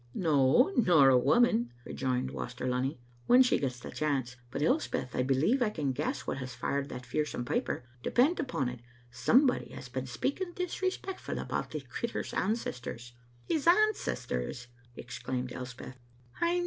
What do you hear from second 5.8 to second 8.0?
g^ess what has fired that fearsome piper.